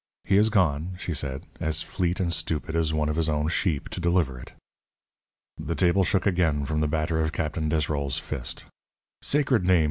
[0.23, 3.87] "He is gone," she said, "as fleet and stupid as one of his own sheep,
[3.89, 4.53] to deliver it."
[5.59, 8.65] The table shook again from the batter of Captain Desrolles's fist.
[9.21, 9.79] "Sacred name!"